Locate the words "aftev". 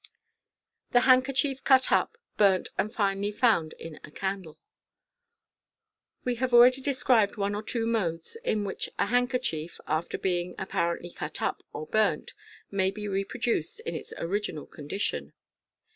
9.87-10.23